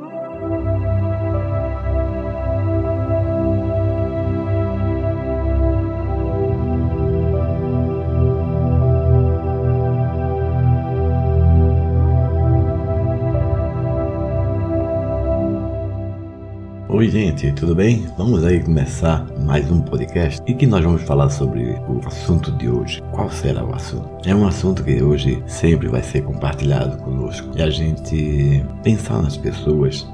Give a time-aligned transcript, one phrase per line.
[0.00, 0.29] Thank you.
[17.00, 18.06] Oi, gente, tudo bem?
[18.18, 22.68] Vamos aí começar mais um podcast e que nós vamos falar sobre o assunto de
[22.68, 23.00] hoje.
[23.10, 24.28] Qual será o assunto?
[24.28, 29.34] É um assunto que hoje sempre vai ser compartilhado conosco e a gente pensar nas
[29.34, 30.06] pessoas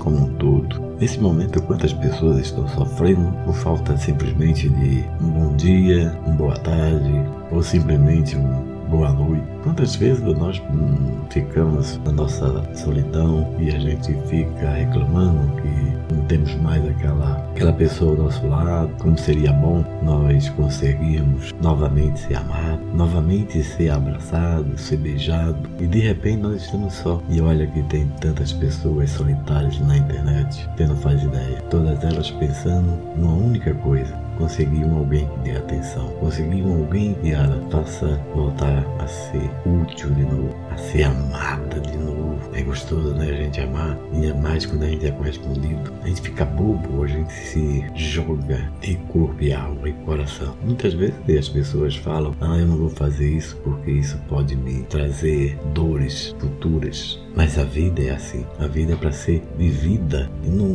[0.00, 0.82] como um todo.
[0.98, 6.56] Nesse momento, quantas pessoas estão sofrendo por falta simplesmente de um bom dia, uma boa
[6.56, 7.12] tarde
[7.52, 9.46] ou simplesmente um boa noite.
[9.62, 16.24] Quantas vezes nós hum, ficamos na nossa solidão e a gente fica reclamando que não
[16.24, 22.36] temos mais aquela, aquela pessoa ao nosso lado, como seria bom nós conseguirmos novamente ser
[22.36, 27.22] amados, novamente ser abraçados, ser beijados e de repente nós estamos só.
[27.28, 31.60] E olha que tem tantas pessoas solitárias na internet, você não faz ideia.
[31.68, 37.48] Todas elas pensando numa única coisa, conseguiam alguém que dê atenção, conseguiam alguém que a
[37.70, 42.38] faça voltar a ser útil de novo, a ser amada de novo.
[42.54, 45.92] É gostoso, né, a gente amar, ainda mais quando a gente é correspondido.
[46.02, 50.54] A gente fica bobo, a gente se joga em corpo e alma e coração.
[50.62, 54.82] Muitas vezes as pessoas falam, ah, eu não vou fazer isso porque isso pode me
[54.84, 57.20] trazer dores futuras.
[57.34, 58.44] Mas a vida é assim.
[58.58, 60.28] A vida é para ser vivida.
[60.42, 60.68] E não,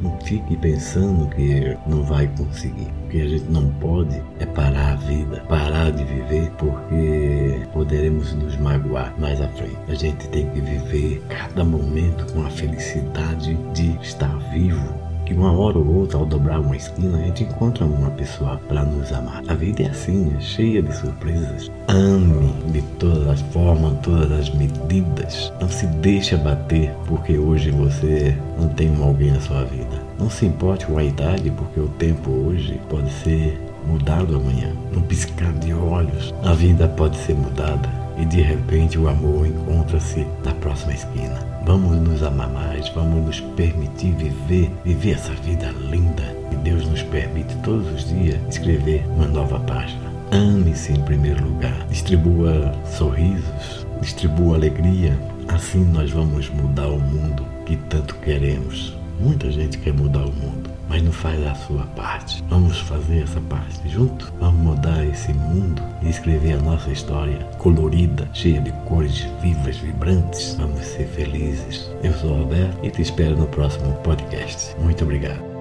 [0.00, 2.88] não fique pensando que não vai conseguir.
[3.16, 8.58] Que a gente não pode é parar a vida, parar de viver, porque poderemos nos
[8.58, 9.78] magoar mais à frente.
[9.88, 15.50] A gente tem que viver cada momento com a felicidade de estar vivo que uma
[15.50, 19.42] hora ou outra, ao dobrar uma esquina, a gente encontra uma pessoa para nos amar.
[19.48, 21.70] A vida é assim, é cheia de surpresas.
[21.88, 25.52] Ame de todas as formas, todas as medidas.
[25.58, 30.05] Não se deixe abater porque hoje você não tem alguém na sua vida.
[30.18, 34.72] Não se importe com a idade, porque o tempo hoje pode ser mudado amanhã.
[34.92, 40.26] Num piscar de olhos, a vida pode ser mudada e de repente o amor encontra-se
[40.44, 41.38] na próxima esquina.
[41.64, 47.02] Vamos nos amar mais, vamos nos permitir viver, viver essa vida linda que Deus nos
[47.02, 50.12] permite todos os dias escrever uma nova página.
[50.30, 55.16] Ame-se em primeiro lugar, distribua sorrisos, distribua alegria.
[55.48, 58.96] Assim nós vamos mudar o mundo que tanto queremos.
[59.18, 62.42] Muita gente quer mudar o mundo mas não faz a sua parte.
[62.48, 64.32] Vamos fazer essa parte junto?
[64.38, 70.54] Vamos mudar esse mundo e escrever a nossa história colorida, cheia de cores vivas, vibrantes.
[70.54, 71.90] Vamos ser felizes.
[72.02, 74.74] Eu sou o Alberto e te espero no próximo podcast.
[74.80, 75.55] Muito obrigado.